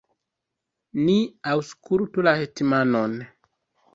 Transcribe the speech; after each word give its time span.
ni 1.07 1.17
aŭskultu 1.51 2.25
la 2.27 2.35
hetmanon! 2.39 3.17